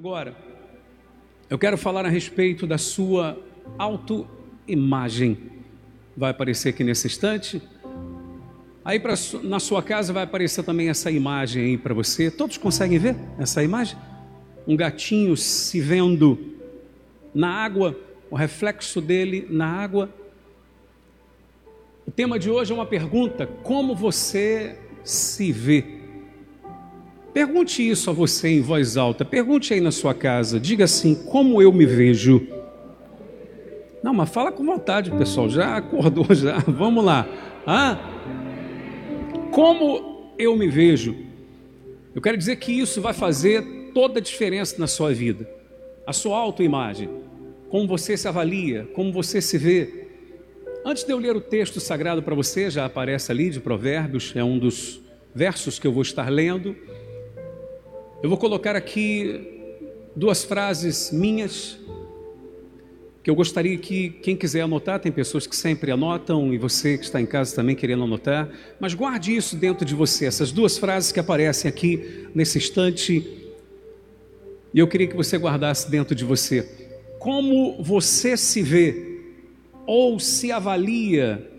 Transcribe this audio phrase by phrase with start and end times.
[0.00, 0.34] Agora,
[1.50, 3.38] eu quero falar a respeito da sua
[3.76, 5.36] autoimagem.
[6.16, 7.60] Vai aparecer aqui nesse instante.
[8.82, 12.30] Aí pra, na sua casa vai aparecer também essa imagem aí para você.
[12.30, 13.98] Todos conseguem ver essa imagem?
[14.66, 16.56] Um gatinho se vendo
[17.34, 17.94] na água,
[18.30, 20.08] o reflexo dele na água.
[22.06, 25.99] O tema de hoje é uma pergunta: como você se vê?
[27.32, 29.24] Pergunte isso a você em voz alta.
[29.24, 30.58] Pergunte aí na sua casa.
[30.58, 32.46] Diga assim: como eu me vejo?
[34.02, 35.48] Não, mas fala com vontade, pessoal.
[35.48, 36.58] Já acordou, já.
[36.66, 37.28] Vamos lá.
[37.66, 37.98] Ah,
[39.52, 41.14] como eu me vejo?
[42.14, 43.62] Eu quero dizer que isso vai fazer
[43.94, 45.48] toda a diferença na sua vida.
[46.06, 47.08] A sua autoimagem.
[47.68, 50.06] Como você se avalia, como você se vê.
[50.84, 54.42] Antes de eu ler o texto sagrado para você, já aparece ali de Provérbios, é
[54.42, 55.00] um dos
[55.34, 56.74] versos que eu vou estar lendo.
[58.22, 59.72] Eu vou colocar aqui
[60.14, 61.78] duas frases minhas
[63.22, 67.04] que eu gostaria que quem quiser anotar, tem pessoas que sempre anotam e você que
[67.04, 71.12] está em casa também querendo anotar, mas guarde isso dentro de você, essas duas frases
[71.12, 73.26] que aparecem aqui nesse instante.
[74.72, 76.68] E eu queria que você guardasse dentro de você.
[77.18, 79.18] Como você se vê
[79.86, 81.50] ou se avalia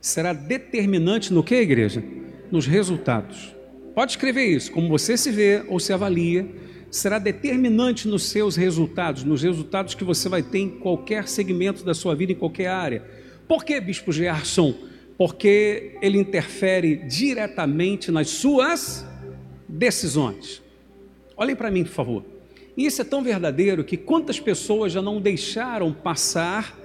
[0.00, 2.02] será determinante no que, igreja?
[2.50, 3.57] Nos resultados.
[3.98, 6.46] Pode escrever isso, como você se vê ou se avalia,
[6.88, 11.92] será determinante nos seus resultados, nos resultados que você vai ter em qualquer segmento da
[11.92, 13.02] sua vida, em qualquer área.
[13.48, 14.72] Por que, Bispo Gerson?
[15.16, 19.04] Porque ele interfere diretamente nas suas
[19.68, 20.62] decisões.
[21.36, 22.24] Olhem para mim, por favor.
[22.76, 26.78] E isso é tão verdadeiro que quantas pessoas já não deixaram passar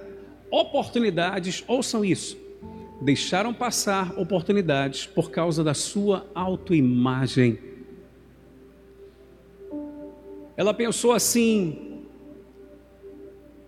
[0.50, 2.36] oportunidades, ouçam isso,
[3.00, 7.58] deixaram passar oportunidades por causa da sua autoimagem.
[10.56, 12.04] Ela pensou assim: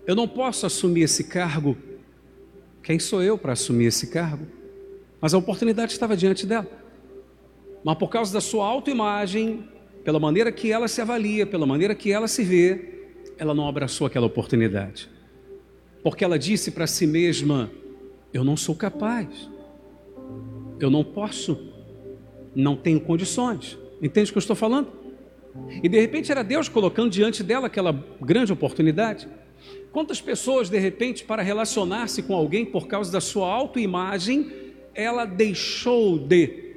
[0.05, 1.77] eu não posso assumir esse cargo.
[2.81, 4.47] Quem sou eu para assumir esse cargo?
[5.19, 6.67] Mas a oportunidade estava diante dela.
[7.83, 9.67] Mas por causa da sua autoimagem,
[10.05, 14.07] pela maneira que ela se avalia, pela maneira que ela se vê, ela não abraçou
[14.07, 15.09] aquela oportunidade.
[16.01, 17.69] Porque ela disse para si mesma:
[18.37, 19.49] eu não sou capaz.
[20.79, 21.73] Eu não posso.
[22.55, 23.77] Não tenho condições.
[24.01, 24.89] Entende o que eu estou falando?
[25.81, 29.27] E de repente era Deus colocando diante dela aquela grande oportunidade.
[29.91, 34.51] Quantas pessoas, de repente, para relacionar-se com alguém por causa da sua autoimagem,
[34.93, 36.75] ela deixou de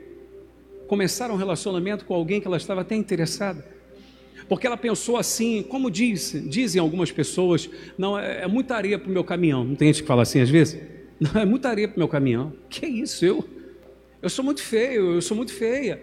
[0.89, 3.63] começar um relacionamento com alguém que ela estava até interessada?
[4.49, 9.11] Porque ela pensou assim, como diz, dizem algumas pessoas, não, é, é muita areia para
[9.11, 9.63] o meu caminhão.
[9.63, 11.00] Não tem gente que fala assim às vezes?
[11.21, 12.53] Não, é muita areia para o meu caminhão.
[12.71, 13.25] Que isso?
[13.25, 13.45] Eu,
[14.23, 16.03] eu sou muito feio, eu sou muito feia.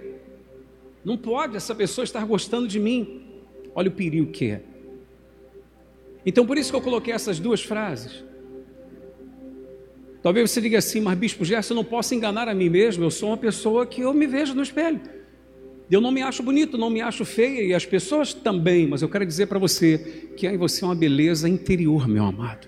[1.03, 3.23] Não pode essa pessoa estar gostando de mim.
[3.73, 4.61] Olha o perigo que é.
[6.25, 8.23] Então, por isso que eu coloquei essas duas frases.
[10.22, 13.03] Talvez você diga assim, mas Bispo Gerson, eu não posso enganar a mim mesmo.
[13.03, 15.00] Eu sou uma pessoa que eu me vejo no espelho.
[15.89, 19.07] Eu não me acho bonito, não me acho feia, e as pessoas também, mas eu
[19.07, 22.67] quero dizer para você que há em você uma beleza interior, meu amado.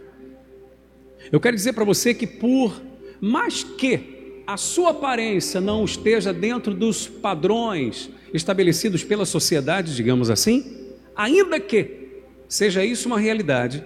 [1.31, 2.81] Eu quero dizer para você que por
[3.21, 10.87] mais que a sua aparência não esteja dentro dos padrões estabelecidos pela sociedade, digamos assim,
[11.15, 13.83] ainda que seja isso uma realidade,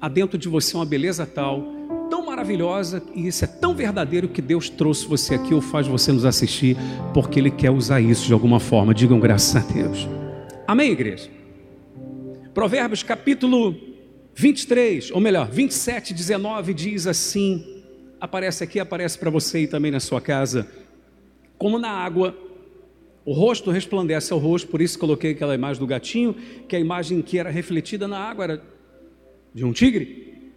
[0.00, 1.62] há dentro de você uma beleza tal,
[2.10, 6.10] tão maravilhosa, e isso é tão verdadeiro que Deus trouxe você aqui ou faz você
[6.10, 6.76] nos assistir,
[7.14, 8.92] porque Ele quer usar isso de alguma forma.
[8.92, 10.08] Digam graças a Deus.
[10.66, 11.30] Amém, igreja?
[12.52, 13.76] Provérbios capítulo
[14.40, 17.82] 23, ou melhor, 27, 19 diz assim:
[18.20, 20.68] aparece aqui, aparece para você e também na sua casa.
[21.58, 22.38] Como na água,
[23.24, 26.36] o rosto resplandece ao rosto, por isso coloquei aquela imagem do gatinho,
[26.68, 28.62] que a imagem que era refletida na água era
[29.52, 30.52] de um tigre.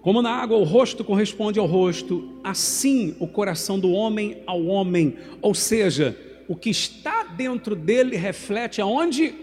[0.00, 5.18] Como na água o rosto corresponde ao rosto, assim o coração do homem ao homem,
[5.42, 9.34] ou seja, o que está dentro dele reflete aonde?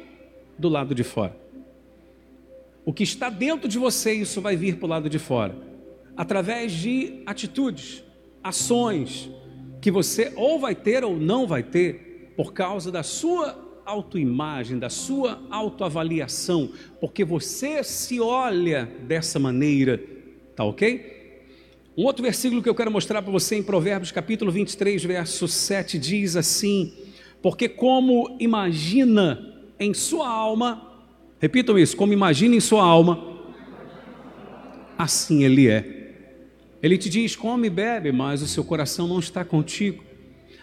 [0.58, 1.49] Do lado de fora.
[2.90, 5.56] O que está dentro de você, isso vai vir para o lado de fora,
[6.18, 8.04] através de atitudes,
[8.44, 9.30] ações,
[9.80, 14.90] que você ou vai ter ou não vai ter, por causa da sua autoimagem, da
[14.90, 20.02] sua autoavaliação, porque você se olha dessa maneira,
[20.56, 21.44] tá ok?
[21.96, 26.00] Um outro versículo que eu quero mostrar para você em Provérbios capítulo 23, verso 7
[26.00, 26.92] diz assim:
[27.40, 30.89] Porque como imagina em sua alma,
[31.40, 33.38] Repitam isso, como imagina em sua alma,
[34.98, 36.00] assim ele é.
[36.84, 40.04] Ele te diz: come e bebe, mas o seu coração não está contigo.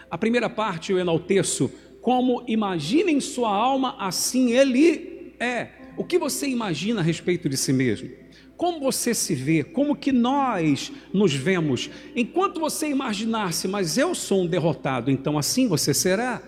[0.09, 1.69] A primeira parte eu enalteço
[2.01, 5.69] Como imagina em sua alma, assim ele é.
[5.97, 8.09] O que você imagina a respeito de si mesmo?
[8.55, 9.63] Como você se vê?
[9.63, 11.89] Como que nós nos vemos?
[12.15, 16.41] Enquanto você imaginar-se, mas eu sou um derrotado, então assim você será.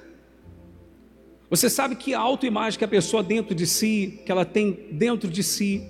[1.49, 5.27] Você sabe que a autoimagem que a pessoa dentro de si, que ela tem dentro
[5.27, 5.83] de si,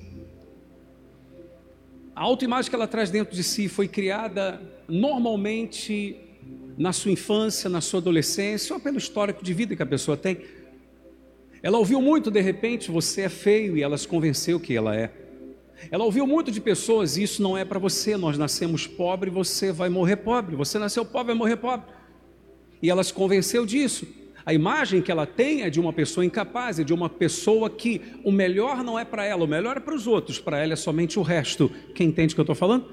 [2.15, 6.15] a autoimagem que ela traz dentro de si foi criada normalmente
[6.77, 10.39] na sua infância, na sua adolescência, ou pelo histórico de vida que a pessoa tem.
[11.61, 15.11] Ela ouviu muito de repente, você é feio, e ela se convenceu que ela é.
[15.91, 19.89] Ela ouviu muito de pessoas, isso não é para você, nós nascemos pobre, você vai
[19.89, 21.85] morrer pobre, você nasceu pobre, vai morrer pobre.
[22.81, 24.07] E ela se convenceu disso.
[24.45, 28.01] A imagem que ela tem é de uma pessoa incapaz, é de uma pessoa que
[28.23, 30.75] o melhor não é para ela, o melhor é para os outros, para ela é
[30.75, 31.69] somente o resto.
[31.93, 32.91] Quem entende o que eu estou falando?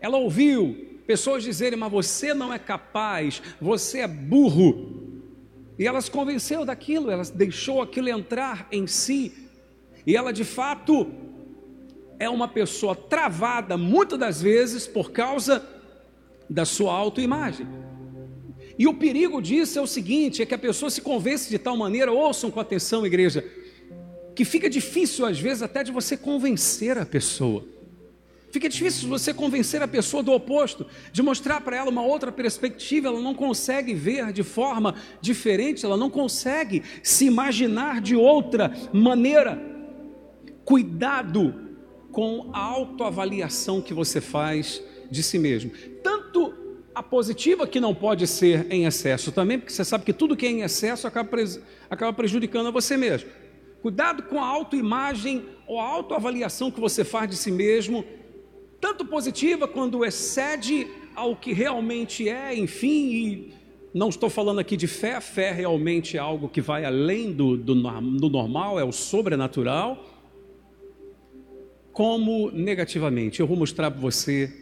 [0.00, 5.10] Ela ouviu pessoas dizerem, mas você não é capaz, você é burro.
[5.78, 9.32] E ela se convenceu daquilo, ela deixou aquilo entrar em si,
[10.06, 11.10] e ela de fato
[12.18, 15.66] é uma pessoa travada muitas das vezes por causa
[16.48, 17.66] da sua autoimagem.
[18.80, 21.76] E o perigo disso é o seguinte: é que a pessoa se convence de tal
[21.76, 23.44] maneira, ouçam com atenção, igreja,
[24.34, 27.62] que fica difícil às vezes até de você convencer a pessoa.
[28.50, 33.08] Fica difícil você convencer a pessoa do oposto, de mostrar para ela uma outra perspectiva,
[33.08, 39.60] ela não consegue ver de forma diferente, ela não consegue se imaginar de outra maneira.
[40.64, 41.54] Cuidado
[42.10, 45.70] com a autoavaliação que você faz de si mesmo.
[46.02, 46.19] Tanto
[46.94, 50.46] a positiva, que não pode ser em excesso também, porque você sabe que tudo que
[50.46, 51.30] é em excesso acaba,
[51.88, 53.30] acaba prejudicando a você mesmo.
[53.80, 58.04] Cuidado com a autoimagem ou a autoavaliação que você faz de si mesmo,
[58.80, 63.54] tanto positiva quando excede ao que realmente é, enfim, e
[63.92, 67.74] não estou falando aqui de fé, fé realmente é algo que vai além do, do,
[67.74, 70.04] do normal, é o sobrenatural
[71.92, 73.40] como negativamente.
[73.40, 74.59] Eu vou mostrar para você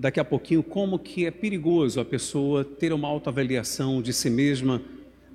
[0.00, 4.80] daqui a pouquinho como que é perigoso a pessoa ter uma autoavaliação de si mesma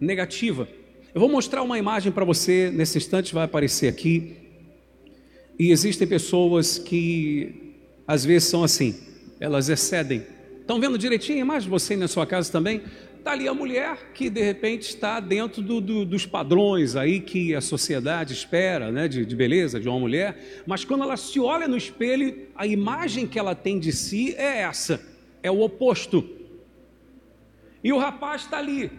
[0.01, 0.67] negativa.
[1.13, 4.35] Eu vou mostrar uma imagem para você, nesse instante vai aparecer aqui.
[5.59, 7.75] E existem pessoas que
[8.07, 8.95] às vezes são assim,
[9.39, 10.23] elas excedem.
[10.61, 11.69] Estão vendo direitinho a imagem?
[11.69, 12.81] Você na sua casa também?
[13.25, 17.55] Está ali a mulher que de repente está dentro do, do, dos padrões aí que
[17.55, 21.67] a sociedade espera, né, de, de, beleza de uma mulher, mas quando ela se olha
[21.67, 25.01] no espelho, a imagem que ela tem de si é essa,
[25.41, 26.23] é o oposto.
[27.83, 28.91] E o rapaz está ali,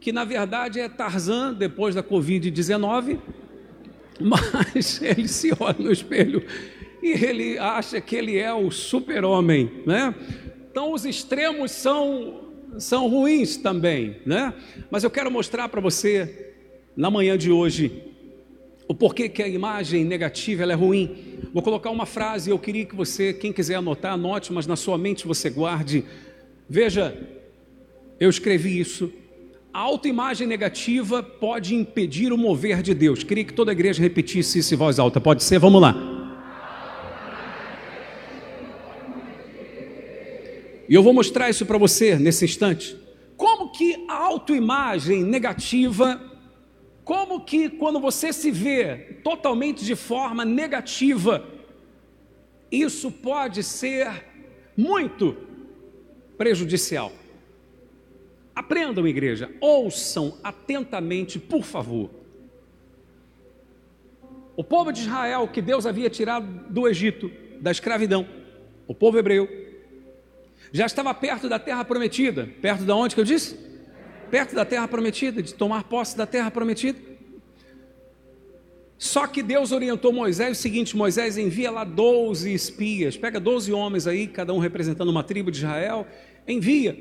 [0.00, 3.20] que na verdade é Tarzan depois da Covid-19,
[4.18, 6.44] mas ele se olha no espelho
[7.00, 10.12] e ele acha que ele é o super-homem, né?
[10.68, 12.43] Então os extremos são
[12.78, 14.54] são ruins também, né?
[14.90, 16.54] Mas eu quero mostrar para você
[16.96, 18.02] na manhã de hoje
[18.86, 21.38] o porquê que a imagem negativa é ruim.
[21.52, 24.98] Vou colocar uma frase, eu queria que você, quem quiser anotar, anote, mas na sua
[24.98, 26.04] mente você guarde.
[26.68, 27.16] Veja,
[28.20, 29.12] eu escrevi isso.
[29.72, 33.24] A autoimagem negativa pode impedir o mover de Deus.
[33.24, 35.20] Queria que toda a igreja repetisse isso em voz alta.
[35.20, 35.58] Pode ser?
[35.58, 36.13] Vamos lá.
[40.88, 42.96] E eu vou mostrar isso para você nesse instante.
[43.36, 46.20] Como que a autoimagem negativa,
[47.04, 51.46] como que quando você se vê totalmente de forma negativa,
[52.70, 54.26] isso pode ser
[54.76, 55.36] muito
[56.36, 57.12] prejudicial.
[58.54, 62.10] Aprendam, igreja, ouçam atentamente, por favor.
[64.56, 68.26] O povo de Israel que Deus havia tirado do Egito, da escravidão,
[68.86, 69.63] o povo hebreu,
[70.74, 72.48] já estava perto da terra prometida.
[72.60, 73.56] Perto de onde que eu disse?
[74.28, 76.98] Perto da terra prometida, de tomar posse da terra prometida.
[78.98, 84.08] Só que Deus orientou Moisés o seguinte: Moisés envia lá 12 espias, pega 12 homens
[84.08, 86.08] aí, cada um representando uma tribo de Israel,
[86.46, 86.98] envia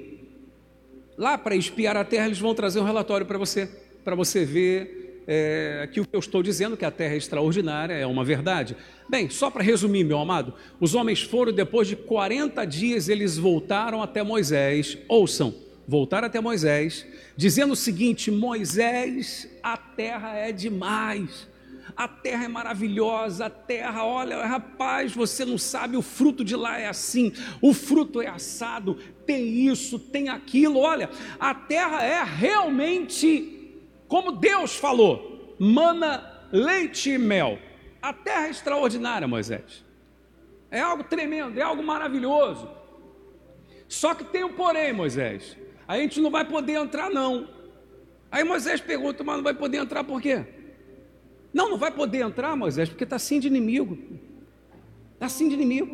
[1.18, 3.68] lá para espiar a terra, eles vão trazer um relatório para você,
[4.04, 7.94] para você ver é, que o que eu estou dizendo, que a terra é extraordinária,
[7.94, 8.76] é uma verdade.
[9.10, 14.02] Bem, só para resumir, meu amado, os homens foram, depois de 40 dias, eles voltaram
[14.02, 15.54] até Moisés, ouçam,
[15.88, 21.52] voltaram até Moisés, dizendo o seguinte: Moisés, a terra é demais.
[21.96, 26.80] A terra é maravilhosa, a terra, olha, rapaz, você não sabe, o fruto de lá
[26.80, 33.63] é assim, o fruto é assado, tem isso, tem aquilo, olha, a terra é realmente
[34.14, 37.58] como Deus falou, mana, leite e mel.
[38.00, 39.84] A terra é extraordinária, Moisés.
[40.70, 42.70] É algo tremendo, é algo maravilhoso.
[43.88, 45.58] Só que tem um porém, Moisés.
[45.88, 47.50] A gente não vai poder entrar, não.
[48.32, 50.46] Aí Moisés pergunta, mas não vai poder entrar por quê?
[51.52, 53.98] Não, não vai poder entrar, Moisés, porque está assim de inimigo.
[55.16, 55.90] Está assim de inimigo.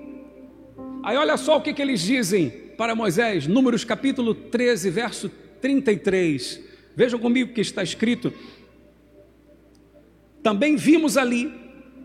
[1.03, 5.29] Aí olha só o que, que eles dizem para Moisés, Números capítulo 13, verso
[5.61, 6.67] 33.
[6.99, 8.33] Vejam comigo o que está escrito.
[10.43, 11.49] Também vimos ali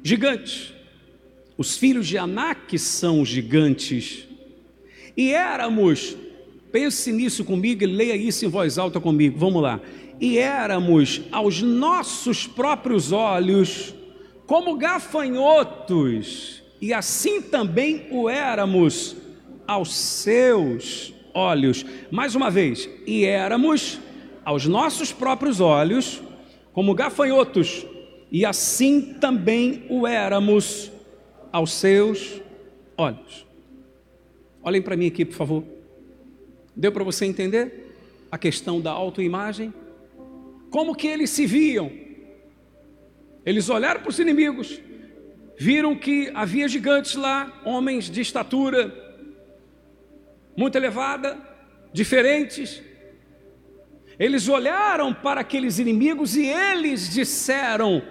[0.05, 0.73] gigantes.
[1.59, 4.29] Os filhos de Anak são gigantes.
[5.17, 6.17] E éramos,
[6.71, 9.37] pense nisso comigo e leia isso em voz alta comigo.
[9.37, 9.81] Vamos lá.
[10.21, 13.93] E éramos aos nossos próprios olhos
[14.47, 19.17] como gafanhotos, e assim também o éramos
[19.67, 21.85] aos seus olhos.
[22.13, 23.99] Mais uma vez, e éramos
[24.45, 26.23] aos nossos próprios olhos
[26.73, 27.87] como gafanhotos,
[28.31, 30.91] e assim também o éramos
[31.53, 32.41] aos seus
[32.97, 33.47] olhos.
[34.63, 35.65] Olhem para mim aqui, por favor.
[36.75, 37.95] Deu para você entender
[38.31, 39.73] a questão da autoimagem?
[40.71, 41.93] Como que eles se viam?
[43.47, 44.81] Eles olharam para os inimigos,
[45.57, 48.93] viram que havia gigantes lá, homens de estatura
[50.57, 51.39] muito elevada,
[51.93, 52.83] diferentes.
[54.19, 58.03] Eles olharam para aqueles inimigos e eles disseram: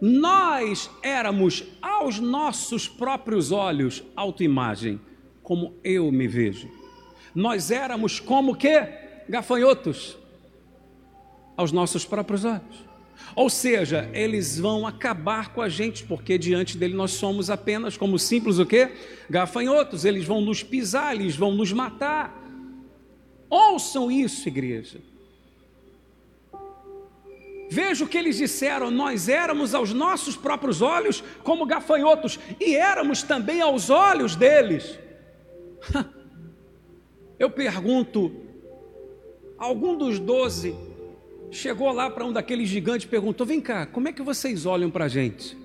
[0.00, 5.00] Nós éramos aos nossos próprios olhos autoimagem,
[5.42, 6.68] como eu me vejo.
[7.34, 8.82] Nós éramos como que
[9.28, 10.16] gafanhotos
[11.56, 12.86] aos nossos próprios olhos.
[13.34, 18.18] Ou seja, eles vão acabar com a gente, porque diante dele nós somos apenas como
[18.18, 18.92] simples o quê?
[19.28, 22.42] Gafanhotos, eles vão nos pisar, eles vão nos matar.
[23.48, 25.00] Ouçam isso, igreja.
[27.68, 33.22] Veja o que eles disseram: nós éramos aos nossos próprios olhos como gafanhotos, e éramos
[33.22, 34.98] também aos olhos deles.
[37.38, 38.32] Eu pergunto:
[39.58, 40.74] algum dos doze
[41.50, 44.90] chegou lá para um daqueles gigantes e perguntou: Vem cá, como é que vocês olham
[44.90, 45.56] para a gente?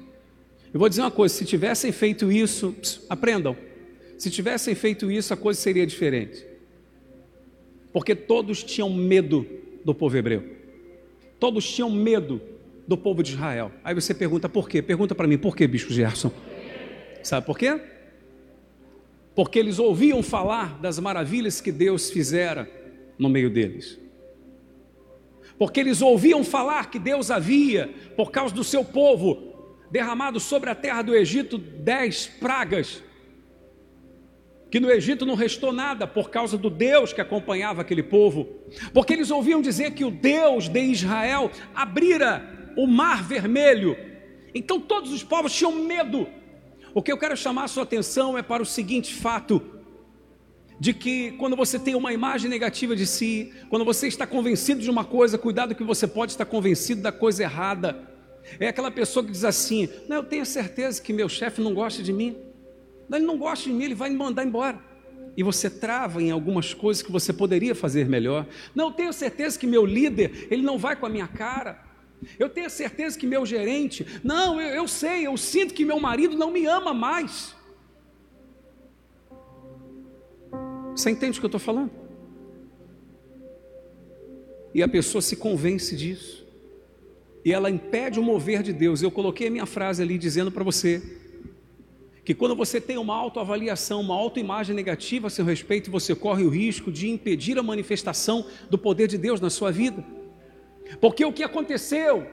[0.74, 3.56] Eu vou dizer uma coisa: se tivessem feito isso, pss, aprendam.
[4.18, 6.46] Se tivessem feito isso, a coisa seria diferente.
[7.92, 9.46] Porque todos tinham medo
[9.84, 10.61] do povo hebreu.
[11.42, 12.40] Todos tinham medo
[12.88, 13.70] do povo de Israel.
[13.84, 14.82] Aí você pergunta por quê?
[14.82, 16.32] Pergunta para mim, por quê, Bispo Gerson?
[17.22, 17.82] Sabe por quê?
[19.36, 22.72] Porque eles ouviam falar das maravilhas que Deus fizera
[23.20, 24.00] no meio deles
[25.62, 30.74] porque eles ouviam falar que Deus havia, por causa do seu povo, derramado sobre a
[30.74, 33.04] terra do Egito dez pragas,
[34.72, 38.48] que no Egito não restou nada por causa do Deus que acompanhava aquele povo,
[38.94, 43.98] porque eles ouviam dizer que o Deus de Israel abrira o mar vermelho,
[44.56, 46.26] então todos os povos tinham medo.
[46.94, 49.62] O que eu quero chamar a sua atenção é para o seguinte fato:
[50.80, 54.90] de que quando você tem uma imagem negativa de si, quando você está convencido de
[54.90, 58.10] uma coisa, cuidado que você pode estar convencido da coisa errada.
[58.60, 62.02] É aquela pessoa que diz assim: Não, eu tenho certeza que meu chefe não gosta
[62.02, 62.51] de mim.
[63.18, 64.80] Ele não gosta de mim, ele vai me mandar embora.
[65.36, 68.46] E você trava em algumas coisas que você poderia fazer melhor.
[68.76, 71.84] Não, tenho certeza que meu líder, ele não vai com a minha cara.
[72.38, 76.38] Eu tenho certeza que meu gerente, não, eu, eu sei, eu sinto que meu marido
[76.38, 77.56] não me ama mais.
[80.96, 81.90] Você entende o que eu estou falando?
[84.74, 86.46] E a pessoa se convence disso.
[87.44, 89.02] E ela impede o mover de Deus.
[89.02, 91.21] Eu coloquei a minha frase ali dizendo para você
[92.24, 96.50] que quando você tem uma autoavaliação, uma autoimagem negativa a seu respeito, você corre o
[96.50, 100.04] risco de impedir a manifestação do poder de Deus na sua vida.
[101.00, 102.28] Porque o que aconteceu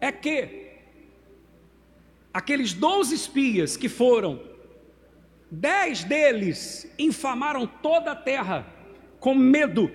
[0.00, 0.68] é que
[2.32, 4.50] aqueles 12 espias que foram
[5.50, 8.72] Dez deles infamaram toda a terra
[9.18, 9.90] com medo,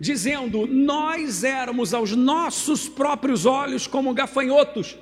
[0.00, 4.98] dizendo: Nós éramos aos nossos próprios olhos como gafanhotos,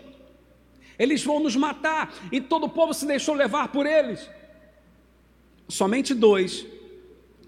[0.99, 4.29] eles vão nos matar, e todo o povo se deixou levar por eles.
[5.69, 6.67] Somente dois,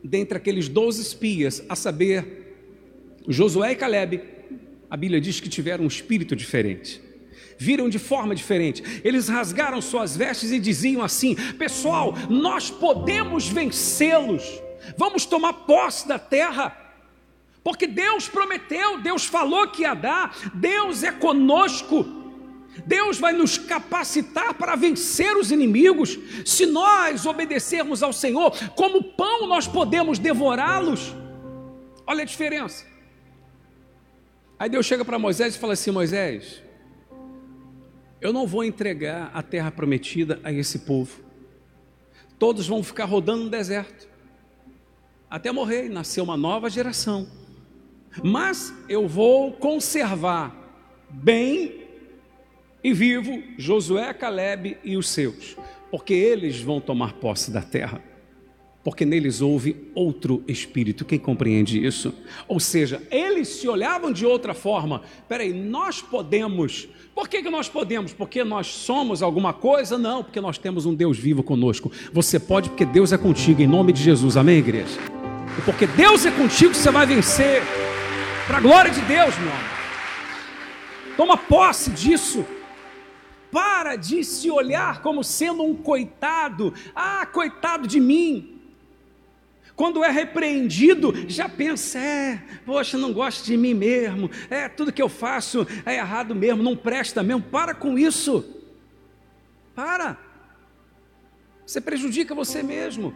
[0.02, 2.56] dentre aqueles doze espias, a saber,
[3.26, 4.22] Josué e Caleb,
[4.90, 7.08] a Bíblia diz que tiveram um espírito diferente
[7.58, 8.82] viram de forma diferente.
[9.04, 14.62] Eles rasgaram suas vestes e diziam assim: Pessoal, nós podemos vencê-los,
[14.96, 16.84] vamos tomar posse da terra.
[17.62, 22.17] Porque Deus prometeu, Deus falou que ia dar, Deus é conosco.
[22.86, 26.18] Deus vai nos capacitar para vencer os inimigos.
[26.44, 31.14] Se nós obedecermos ao Senhor, como pão nós podemos devorá-los.
[32.06, 32.86] Olha a diferença.
[34.58, 36.62] Aí Deus chega para Moisés e fala assim: Moisés,
[38.20, 41.20] eu não vou entregar a terra prometida a esse povo.
[42.38, 44.08] Todos vão ficar rodando no deserto.
[45.30, 47.28] Até morrer e nascer uma nova geração.
[48.22, 50.56] Mas eu vou conservar
[51.10, 51.87] bem
[52.82, 55.56] e vivo Josué, Caleb e os seus,
[55.90, 58.02] porque eles vão tomar posse da terra
[58.88, 61.04] porque neles houve outro espírito.
[61.04, 62.14] Quem compreende isso?
[62.48, 65.02] Ou seja, eles se olhavam de outra forma.
[65.28, 66.88] Peraí, nós podemos.
[67.14, 68.14] Por que, que nós podemos?
[68.14, 69.98] Porque nós somos alguma coisa?
[69.98, 71.92] Não, porque nós temos um Deus vivo conosco.
[72.14, 74.38] Você pode porque Deus é contigo, em nome de Jesus.
[74.38, 74.98] Amém, igreja?
[75.58, 77.62] E porque Deus é contigo, você vai vencer.
[78.46, 79.78] Para a glória de Deus, meu amor.
[81.14, 82.42] Toma posse disso.
[83.50, 86.74] Para de se olhar como sendo um coitado.
[86.94, 88.58] Ah, coitado de mim.
[89.78, 95.00] Quando é repreendido, já pensa: é, poxa, não gosto de mim mesmo, é, tudo que
[95.00, 97.42] eu faço é errado mesmo, não presta mesmo.
[97.42, 98.44] Para com isso.
[99.76, 100.18] Para.
[101.64, 103.14] Você prejudica você mesmo.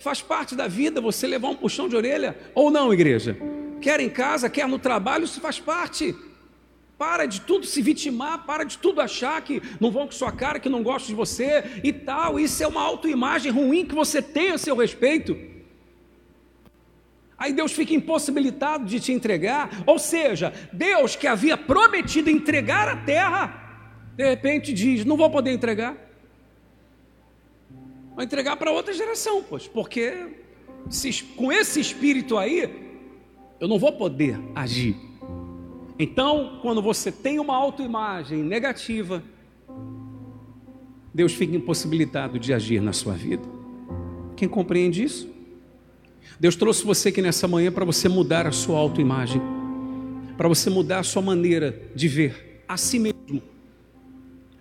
[0.00, 3.36] Faz parte da vida você levar um puxão de orelha ou não, igreja?
[3.80, 6.16] Quer em casa, quer no trabalho, isso faz parte.
[7.00, 10.60] Para de tudo se vitimar, para de tudo achar que não vão com sua cara,
[10.60, 12.38] que não gostam de você e tal.
[12.38, 15.34] Isso é uma autoimagem ruim que você tem a seu respeito.
[17.38, 22.96] Aí Deus fica impossibilitado de te entregar, ou seja, Deus que havia prometido entregar a
[22.96, 25.96] terra, de repente diz: Não vou poder entregar.
[28.14, 30.36] Vou entregar para outra geração, pois, porque
[30.90, 32.68] se, com esse espírito aí,
[33.58, 35.09] eu não vou poder agir.
[36.02, 39.22] Então, quando você tem uma autoimagem negativa,
[41.12, 43.42] Deus fica impossibilitado de agir na sua vida.
[44.34, 45.28] Quem compreende isso?
[46.40, 49.42] Deus trouxe você aqui nessa manhã para você mudar a sua autoimagem,
[50.38, 53.42] para você mudar a sua maneira de ver a si mesmo,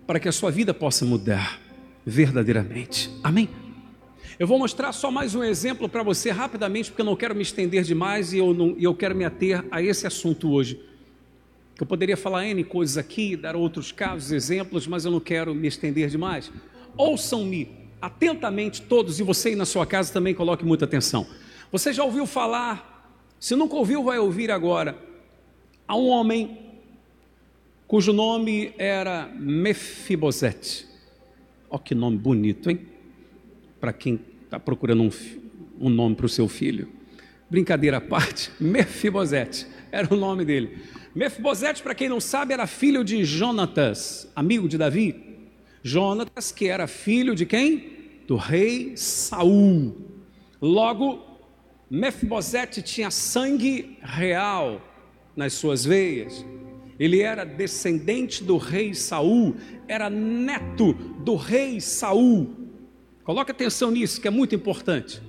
[0.05, 1.57] para que a sua vida possa mudar
[2.05, 3.09] verdadeiramente.
[3.23, 3.47] Amém?
[4.37, 7.43] Eu vou mostrar só mais um exemplo para você rapidamente, porque eu não quero me
[7.43, 10.88] estender demais e eu, não, eu quero me ater a esse assunto hoje
[11.83, 15.67] eu poderia falar N coisas aqui, dar outros casos, exemplos, mas eu não quero me
[15.67, 16.51] estender demais.
[16.97, 17.69] Ouçam-me
[18.01, 21.25] atentamente todos, e você aí na sua casa também coloque muita atenção.
[21.71, 24.97] Você já ouviu falar, se nunca ouviu, vai ouvir agora,
[25.87, 26.57] a um homem
[27.87, 30.87] cujo nome era Mefibosete.
[31.69, 32.81] Olha que nome bonito, hein?
[33.79, 35.09] Para quem está procurando um,
[35.79, 36.89] um nome para o seu filho.
[37.49, 40.77] Brincadeira à parte, Mefibosete era o nome dele.
[41.19, 45.13] Mefibosete, para quem não sabe, era filho de Jonatas, amigo de Davi.
[45.83, 48.21] Jonatas, que era filho de quem?
[48.25, 49.97] Do rei Saul.
[50.61, 51.21] Logo,
[51.91, 54.81] Mefibosete tinha sangue real
[55.35, 56.45] nas suas veias.
[56.97, 59.57] Ele era descendente do rei Saul,
[59.89, 62.49] era neto do rei Saul.
[63.25, 65.21] Coloque atenção nisso, que é muito importante.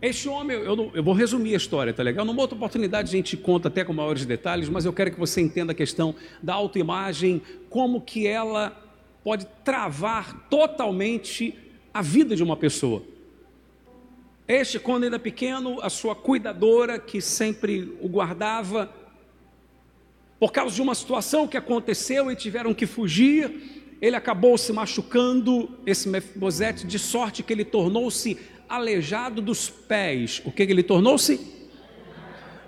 [0.00, 2.24] Este homem, eu, não, eu, vou resumir a história, tá legal?
[2.24, 5.40] Numa outra oportunidade a gente conta até com maiores detalhes, mas eu quero que você
[5.40, 8.76] entenda a questão da autoimagem, como que ela
[9.24, 11.54] pode travar totalmente
[11.92, 13.02] a vida de uma pessoa.
[14.46, 18.90] Este, quando ainda pequeno, a sua cuidadora, que sempre o guardava,
[20.38, 25.68] por causa de uma situação que aconteceu e tiveram que fugir, ele acabou se machucando,
[25.84, 30.42] esse Mefibosete, de sorte que ele tornou-se aleijado dos pés.
[30.44, 31.40] O que, ele tornou-se?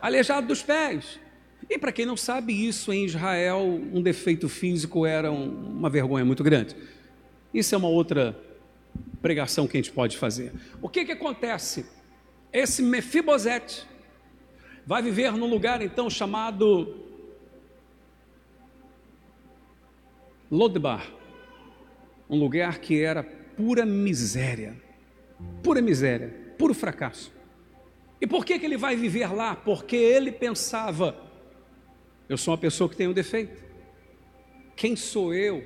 [0.00, 1.20] Aleijado dos pés.
[1.68, 3.60] E para quem não sabe, isso em Israel,
[3.92, 6.74] um defeito físico era um, uma vergonha muito grande.
[7.52, 8.36] Isso é uma outra
[9.20, 10.52] pregação que a gente pode fazer.
[10.80, 11.86] O que, que acontece?
[12.52, 13.86] Esse Mefibosete
[14.86, 16.96] vai viver num lugar então chamado
[20.50, 21.08] Lodbar,
[22.28, 24.89] um lugar que era pura miséria
[25.62, 27.32] pura miséria, puro fracasso.
[28.20, 29.56] E por que, que ele vai viver lá?
[29.56, 31.16] Porque ele pensava:
[32.28, 33.62] eu sou uma pessoa que tem um defeito.
[34.76, 35.64] Quem sou eu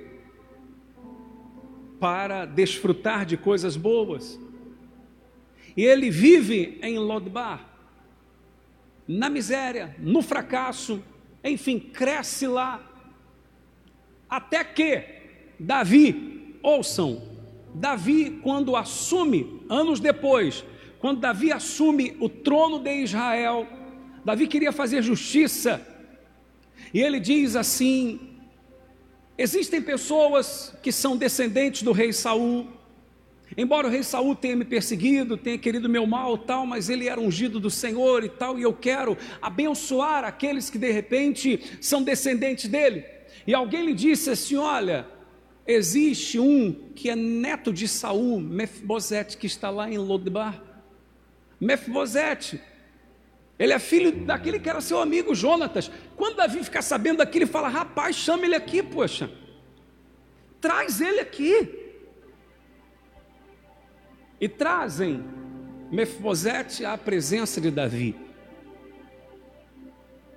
[1.98, 4.38] para desfrutar de coisas boas?
[5.76, 7.68] E ele vive em Lodbar,
[9.06, 11.02] na miséria, no fracasso,
[11.42, 12.80] enfim, cresce lá.
[14.28, 15.04] Até que
[15.58, 17.33] Davi, ouçam,
[17.74, 20.64] Davi, quando assume, anos depois,
[21.00, 23.66] quando Davi assume o trono de Israel,
[24.24, 25.84] Davi queria fazer justiça,
[26.94, 28.20] e ele diz assim:
[29.36, 32.68] existem pessoas que são descendentes do rei Saul,
[33.56, 37.20] embora o rei Saul tenha me perseguido, tenha querido meu mal, tal, mas ele era
[37.20, 42.68] ungido do Senhor e tal, e eu quero abençoar aqueles que de repente são descendentes
[42.68, 43.04] dele.
[43.46, 45.06] E alguém lhe disse assim: olha,
[45.66, 50.62] Existe um que é neto de Saul, Mefibosete, que está lá em Lodbar.
[51.58, 52.60] Mefibosete,
[53.58, 55.90] Ele é filho daquele que era seu amigo Jonatas.
[56.16, 59.30] Quando Davi ficar sabendo daquilo, ele fala: Rapaz, chama ele aqui, poxa.
[60.60, 61.80] Traz ele aqui.
[64.40, 65.24] E trazem
[65.90, 68.16] Mefibosete à presença de Davi.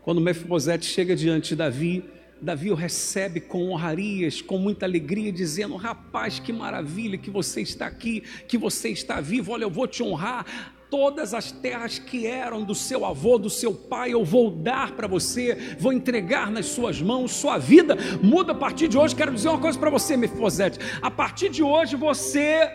[0.03, 2.05] Quando Mefibosete chega diante de Davi,
[2.41, 7.87] Davi o recebe com honrarias, com muita alegria, dizendo: Rapaz, que maravilha que você está
[7.87, 9.51] aqui, que você está vivo.
[9.51, 10.73] Olha, eu vou te honrar.
[10.89, 15.05] Todas as terras que eram do seu avô, do seu pai, eu vou dar para
[15.05, 17.33] você, vou entregar nas suas mãos.
[17.33, 19.13] Sua vida muda a partir de hoje.
[19.13, 22.71] Quero dizer uma coisa para você, Mefibosete: a partir de hoje você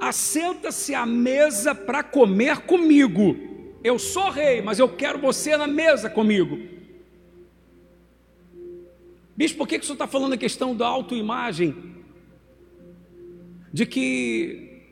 [0.00, 3.36] assenta-se à mesa para comer comigo.
[3.82, 6.77] Eu sou rei, mas eu quero você na mesa comigo.
[9.38, 11.72] Bispo, por que, que o senhor está falando a questão da autoimagem?
[13.72, 14.82] De que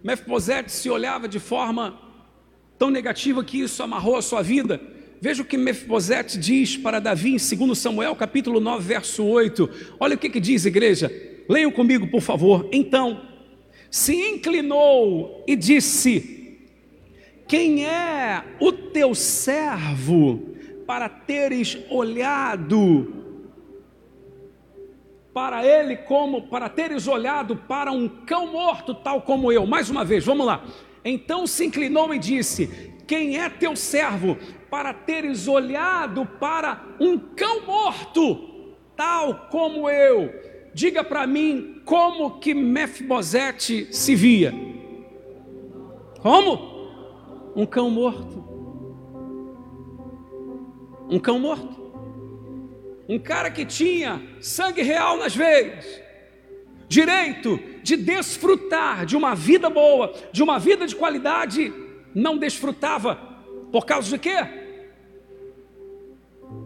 [0.00, 2.00] Mefibosete se olhava de forma
[2.78, 4.80] tão negativa que isso amarrou a sua vida.
[5.20, 9.68] Veja o que Mefibosete diz para Davi em 2 Samuel, capítulo 9, verso 8.
[9.98, 11.10] Olha o que, que diz, igreja.
[11.48, 12.68] Leiam comigo, por favor.
[12.70, 13.22] Então,
[13.90, 16.60] se inclinou e disse:
[17.48, 20.54] Quem é o teu servo
[20.86, 23.19] para teres olhado
[25.32, 29.66] para ele como para teres olhado para um cão morto tal como eu.
[29.66, 30.64] Mais uma vez, vamos lá.
[31.04, 34.36] Então se inclinou e disse: Quem é teu servo
[34.70, 40.32] para teres olhado para um cão morto tal como eu?
[40.74, 44.52] Diga para mim como que Mefibosete se via.
[46.20, 46.70] Como?
[47.56, 48.44] Um cão morto.
[51.08, 51.79] Um cão morto
[53.10, 55.84] um cara que tinha sangue real nas veias,
[56.88, 61.72] direito de desfrutar de uma vida boa, de uma vida de qualidade,
[62.14, 63.16] não desfrutava
[63.72, 64.36] por causa de quê?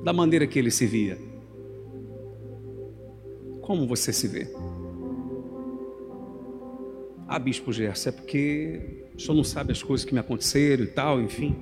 [0.02, 1.18] Da maneira que ele se via.
[3.62, 4.46] Como você se vê?
[7.26, 10.88] Ah, bispo Gerson, é porque o senhor não sabe as coisas que me aconteceram e
[10.88, 11.57] tal, enfim.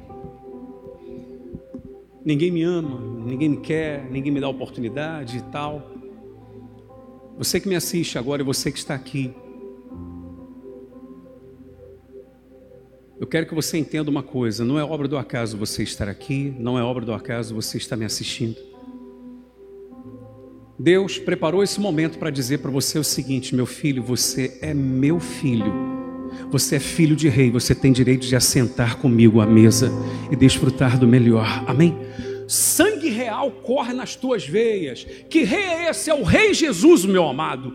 [2.24, 5.90] Ninguém me ama, ninguém me quer, ninguém me dá oportunidade e tal.
[7.36, 9.34] Você que me assiste agora e você que está aqui,
[13.18, 16.54] eu quero que você entenda uma coisa: não é obra do acaso você estar aqui,
[16.58, 18.56] não é obra do acaso você estar me assistindo.
[20.78, 25.18] Deus preparou esse momento para dizer para você o seguinte: meu filho, você é meu
[25.18, 25.81] filho.
[26.50, 29.92] Você é filho de rei, você tem direito de assentar comigo à mesa
[30.30, 31.64] e desfrutar do melhor.
[31.66, 31.96] Amém?
[32.48, 35.06] Sangue real corre nas tuas veias.
[35.30, 36.10] Que rei é esse?
[36.10, 37.72] É o Rei Jesus, meu amado.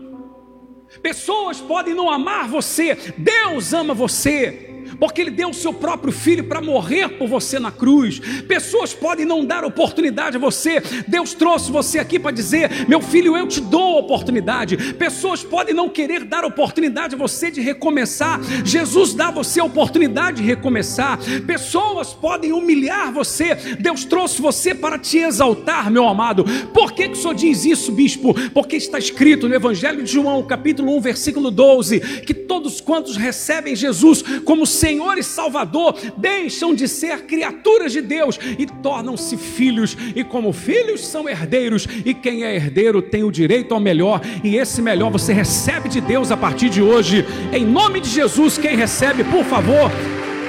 [1.02, 4.67] Pessoas podem não amar você, Deus ama você
[4.98, 8.20] porque Ele deu o seu próprio filho para morrer por você na cruz.
[8.46, 13.36] Pessoas podem não dar oportunidade a você, Deus trouxe você aqui para dizer: Meu filho,
[13.36, 14.94] eu te dou oportunidade.
[14.94, 19.64] Pessoas podem não querer dar oportunidade a você de recomeçar, Jesus dá a você a
[19.64, 21.18] oportunidade de recomeçar.
[21.46, 26.44] Pessoas podem humilhar você, Deus trouxe você para te exaltar, meu amado.
[26.72, 28.34] Por que, que o senhor diz isso, bispo?
[28.50, 33.76] Porque está escrito no Evangelho de João, capítulo 1, versículo 12, que todos quantos recebem
[33.76, 40.24] Jesus como Senhor e Salvador, deixam de ser criaturas de Deus e tornam-se filhos, e
[40.24, 44.80] como filhos são herdeiros, e quem é herdeiro tem o direito ao melhor, e esse
[44.80, 48.56] melhor você recebe de Deus a partir de hoje, em nome de Jesus.
[48.56, 49.90] Quem recebe, por favor,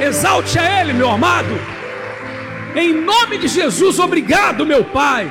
[0.02, 1.60] exalte a Ele, meu amado,
[2.74, 5.30] em nome de Jesus, obrigado, meu Pai.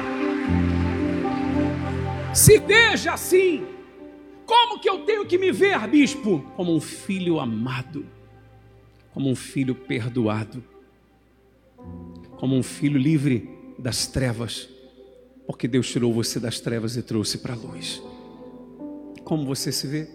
[2.35, 3.65] Se veja assim,
[4.45, 6.45] como que eu tenho que me ver, bispo?
[6.55, 8.18] Como um filho amado
[9.13, 10.63] como um filho perdoado,
[12.37, 14.69] como um filho livre das trevas,
[15.47, 18.03] porque Deus tirou você das trevas e trouxe para a luz.
[19.25, 20.09] Como você se vê?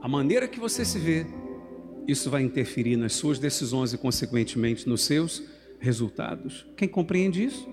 [0.00, 1.26] A maneira que você se vê,
[2.06, 5.42] isso vai interferir nas suas decisões e, consequentemente, nos seus
[5.80, 6.66] resultados.
[6.76, 7.68] Quem compreende isso?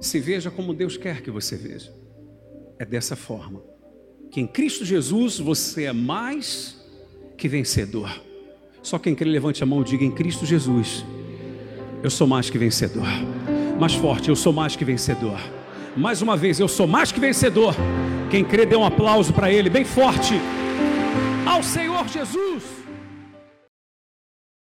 [0.00, 1.94] Se veja como Deus quer que você veja.
[2.78, 3.74] É dessa forma
[4.34, 6.83] que em Cristo Jesus você é mais
[7.36, 8.10] que vencedor.
[8.82, 11.04] Só quem crê, levante a mão e diga: em Cristo Jesus,
[12.02, 13.06] eu sou mais que vencedor.
[13.78, 15.38] Mais forte, eu sou mais que vencedor.
[15.96, 17.74] Mais uma vez, eu sou mais que vencedor.
[18.30, 20.34] Quem crê, dê um aplauso para Ele, bem forte.
[21.46, 22.83] Ao Senhor Jesus.